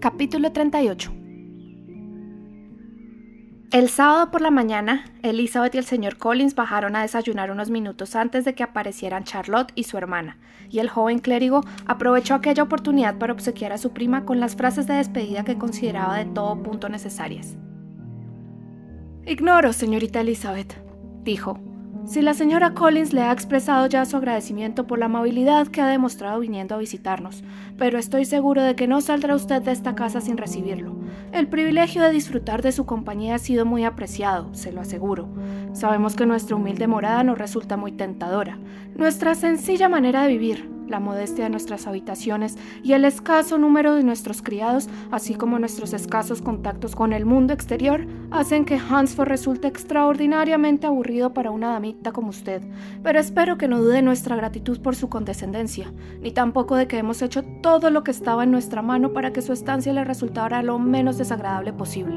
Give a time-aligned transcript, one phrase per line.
[0.00, 1.12] Capítulo 38
[3.70, 8.16] El sábado por la mañana, Elizabeth y el señor Collins bajaron a desayunar unos minutos
[8.16, 10.38] antes de que aparecieran Charlotte y su hermana,
[10.70, 14.86] y el joven clérigo aprovechó aquella oportunidad para obsequiar a su prima con las frases
[14.86, 17.58] de despedida que consideraba de todo punto necesarias.
[19.26, 20.82] Ignoro, señorita Elizabeth,
[21.24, 21.60] dijo,
[22.10, 25.86] si la señora Collins le ha expresado ya su agradecimiento por la amabilidad que ha
[25.86, 27.44] demostrado viniendo a visitarnos,
[27.78, 30.96] pero estoy seguro de que no saldrá usted de esta casa sin recibirlo.
[31.30, 35.28] El privilegio de disfrutar de su compañía ha sido muy apreciado, se lo aseguro.
[35.72, 38.58] Sabemos que nuestra humilde morada nos resulta muy tentadora.
[38.96, 44.02] Nuestra sencilla manera de vivir, la modestia de nuestras habitaciones y el escaso número de
[44.02, 49.68] nuestros criados, así como nuestros escasos contactos con el mundo exterior, hacen que Hansford resulte
[49.68, 52.62] extraordinariamente aburrido para una damita como usted.
[53.02, 57.22] Pero espero que no dude nuestra gratitud por su condescendencia, ni tampoco de que hemos
[57.22, 60.78] hecho todo lo que estaba en nuestra mano para que su estancia le resultara lo
[60.78, 62.16] menos desagradable posible.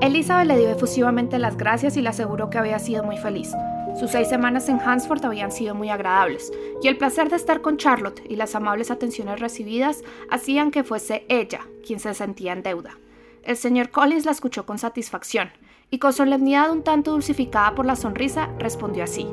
[0.00, 3.52] Elizabeth le dio efusivamente las gracias y le aseguró que había sido muy feliz.
[3.98, 6.52] Sus seis semanas en Hansford habían sido muy agradables,
[6.82, 11.26] y el placer de estar con Charlotte y las amables atenciones recibidas hacían que fuese
[11.28, 12.98] ella quien se sentía en deuda.
[13.42, 15.50] El señor Collins la escuchó con satisfacción,
[15.90, 19.26] y con solemnidad un tanto dulcificada por la sonrisa, respondió así.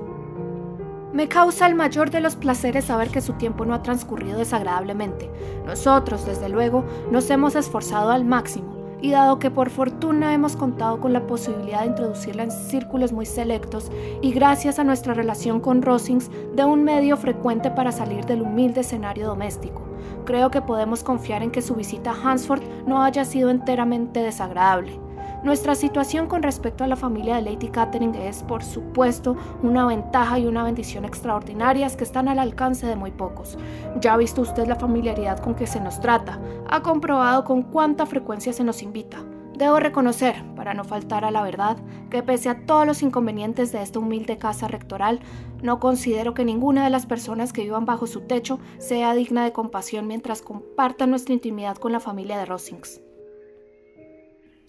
[1.14, 5.30] Me causa el mayor de los placeres saber que su tiempo no ha transcurrido desagradablemente.
[5.66, 11.00] Nosotros, desde luego, nos hemos esforzado al máximo y dado que por fortuna hemos contado
[11.00, 15.82] con la posibilidad de introducirla en círculos muy selectos y gracias a nuestra relación con
[15.82, 19.84] Rosings de un medio frecuente para salir del humilde escenario doméstico,
[20.26, 25.07] creo que podemos confiar en que su visita a Hansford no haya sido enteramente desagradable.
[25.44, 30.40] Nuestra situación con respecto a la familia de Lady Catherine es, por supuesto, una ventaja
[30.40, 33.58] y una bendición extraordinarias que están al alcance de muy pocos.
[34.02, 38.08] Ya ha visto usted la familiaridad con que se nos trata, ha comprobado con cuánta
[38.08, 39.24] frecuencia se nos invita.
[39.56, 41.78] Debo reconocer, para no faltar a la verdad,
[42.10, 45.20] que pese a todos los inconvenientes de esta humilde casa rectoral,
[45.62, 49.54] no considero que ninguna de las personas que vivan bajo su techo sea digna de
[49.54, 53.02] compasión mientras compartan nuestra intimidad con la familia de Rosings.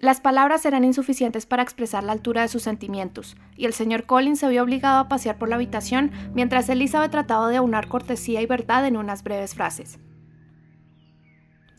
[0.01, 4.39] Las palabras eran insuficientes para expresar la altura de sus sentimientos, y el señor Collins
[4.39, 8.47] se vio obligado a pasear por la habitación mientras Elizabeth trataba de aunar cortesía y
[8.47, 9.99] verdad en unas breves frases.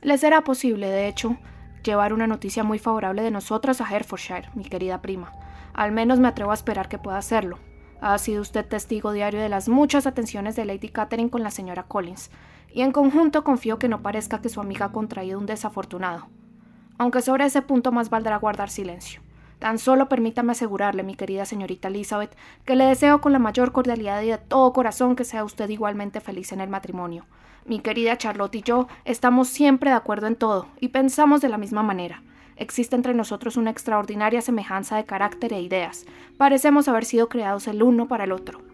[0.02, 1.38] Les será posible, de hecho,
[1.82, 5.32] llevar una noticia muy favorable de nosotros a Herefordshire, mi querida prima.
[5.74, 7.58] Al menos me atrevo a esperar que pueda hacerlo.
[8.02, 11.84] Ha sido usted testigo diario de las muchas atenciones de Lady Catherine con la señora
[11.84, 12.32] Collins,
[12.70, 16.28] y en conjunto confío que no parezca que su amiga ha contraído un desafortunado
[17.00, 19.22] aunque sobre ese punto más valdrá guardar silencio.
[19.58, 24.22] Tan solo permítame asegurarle, mi querida señorita Elizabeth, que le deseo con la mayor cordialidad
[24.22, 27.26] y de todo corazón que sea usted igualmente feliz en el matrimonio.
[27.66, 31.58] Mi querida Charlotte y yo estamos siempre de acuerdo en todo y pensamos de la
[31.58, 32.22] misma manera.
[32.58, 36.06] Existe entre nosotros una extraordinaria semejanza de carácter e ideas.
[36.38, 38.69] Parecemos haber sido creados el uno para el otro.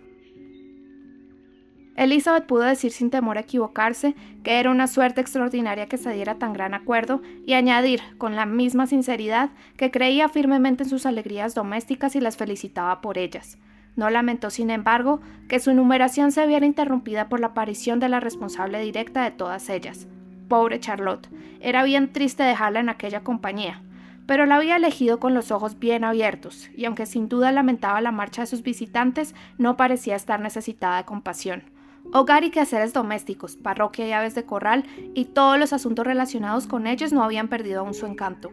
[1.96, 6.36] Elizabeth pudo decir sin temor a equivocarse que era una suerte extraordinaria que se diera
[6.36, 11.56] tan gran acuerdo y añadir, con la misma sinceridad, que creía firmemente en sus alegrías
[11.56, 13.58] domésticas y las felicitaba por ellas.
[13.96, 18.20] No lamentó, sin embargo, que su enumeración se viera interrumpida por la aparición de la
[18.20, 20.08] responsable directa de todas ellas.
[20.50, 21.30] Pobre Charlotte,
[21.62, 23.82] era bien triste dejarla en aquella compañía,
[24.28, 28.12] pero la había elegido con los ojos bien abiertos, y aunque sin duda lamentaba la
[28.12, 31.75] marcha de sus visitantes, no parecía estar necesitada de compasión.
[32.14, 36.88] Hogar y quehaceres domésticos, parroquia y aves de corral y todos los asuntos relacionados con
[36.88, 38.52] ellos no habían perdido aún su encanto.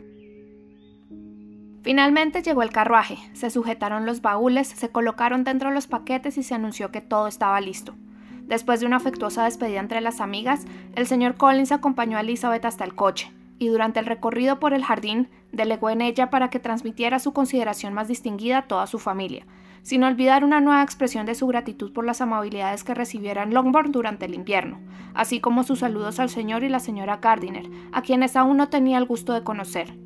[1.82, 6.54] Finalmente llegó el carruaje, se sujetaron los baúles, se colocaron dentro los paquetes y se
[6.54, 7.94] anunció que todo estaba listo.
[8.46, 10.64] Después de una afectuosa despedida entre las amigas,
[10.94, 14.84] el señor Collins acompañó a Elizabeth hasta el coche, y durante el recorrido por el
[14.84, 19.46] jardín delegó en ella para que transmitiera su consideración más distinguida a toda su familia,
[19.82, 23.92] sin olvidar una nueva expresión de su gratitud por las amabilidades que recibiera en Longbourn
[23.92, 24.80] durante el invierno,
[25.14, 28.98] así como sus saludos al señor y la señora Gardiner, a quienes aún no tenía
[28.98, 29.98] el gusto de conocer.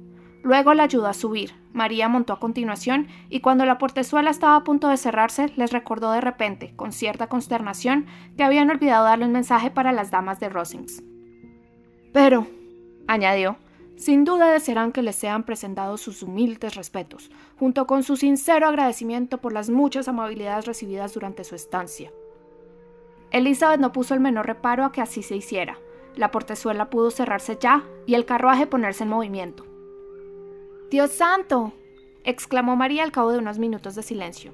[0.42, 1.54] Luego la ayudó a subir.
[1.72, 6.12] María montó a continuación y cuando la portezuela estaba a punto de cerrarse, les recordó
[6.12, 8.06] de repente, con cierta consternación,
[8.36, 11.02] que habían olvidado darle un mensaje para las damas de Rosings.
[12.12, 12.46] Pero,
[13.08, 13.56] añadió,
[13.96, 19.38] sin duda desearán que les sean presentados sus humildes respetos, junto con su sincero agradecimiento
[19.38, 22.12] por las muchas amabilidades recibidas durante su estancia.
[23.30, 25.78] Elizabeth no puso el menor reparo a que así se hiciera.
[26.14, 29.66] La portezuela pudo cerrarse ya y el carruaje ponerse en movimiento.
[30.90, 31.72] Dios santo,
[32.24, 34.52] exclamó María al cabo de unos minutos de silencio.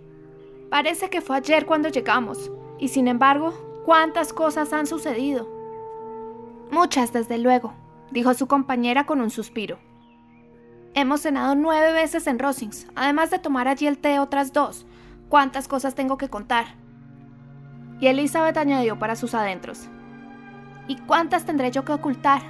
[0.71, 3.53] Parece que fue ayer cuando llegamos, y sin embargo,
[3.85, 5.49] ¿cuántas cosas han sucedido?
[6.71, 7.75] Muchas, desde luego,
[8.13, 9.79] dijo su compañera con un suspiro.
[10.95, 14.87] Hemos cenado nueve veces en Rosings, además de tomar allí el té otras dos.
[15.29, 16.75] ¿Cuántas cosas tengo que contar?
[18.01, 19.89] Y Elizabeth añadió para sus adentros.
[20.89, 22.43] ¿Y cuántas tendré yo que ocultar?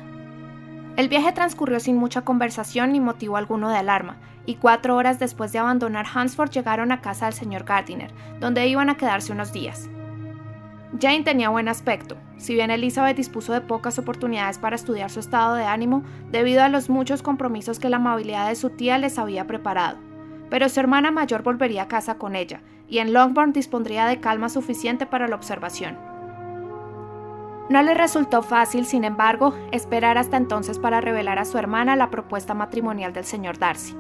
[0.96, 5.52] El viaje transcurrió sin mucha conversación ni motivo alguno de alarma, y cuatro horas después
[5.52, 9.88] de abandonar Hansford llegaron a casa del señor Gardiner, donde iban a quedarse unos días.
[11.00, 15.54] Jane tenía buen aspecto, si bien Elizabeth dispuso de pocas oportunidades para estudiar su estado
[15.54, 19.46] de ánimo debido a los muchos compromisos que la amabilidad de su tía les había
[19.46, 19.98] preparado.
[20.50, 24.50] Pero su hermana mayor volvería a casa con ella, y en Longbourn dispondría de calma
[24.50, 25.96] suficiente para la observación.
[27.70, 32.10] No le resultó fácil, sin embargo, esperar hasta entonces para revelar a su hermana la
[32.10, 33.96] propuesta matrimonial del señor Darcy.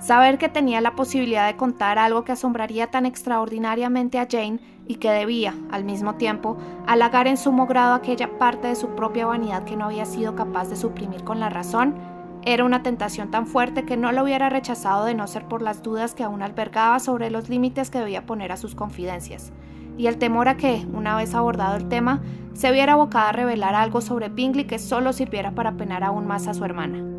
[0.00, 4.96] Saber que tenía la posibilidad de contar algo que asombraría tan extraordinariamente a Jane y
[4.96, 9.64] que debía, al mismo tiempo, halagar en sumo grado aquella parte de su propia vanidad
[9.64, 11.94] que no había sido capaz de suprimir con la razón,
[12.42, 15.82] era una tentación tan fuerte que no lo hubiera rechazado de no ser por las
[15.82, 19.52] dudas que aún albergaba sobre los límites que debía poner a sus confidencias,
[19.96, 22.20] y el temor a que, una vez abordado el tema,
[22.52, 26.46] se viera abocada a revelar algo sobre Bingley que solo sirviera para penar aún más
[26.46, 27.13] a su hermana.